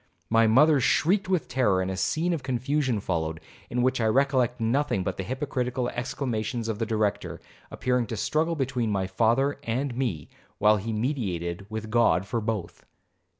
[0.31, 4.59] My mother shrieked with terror, and a scene of confusion followed, in which I recollect
[4.59, 7.39] nothing but the hypocritical exclamations of the Director,
[7.69, 10.27] appearing to struggle between my father and me,
[10.57, 12.83] while he mediated with God for both.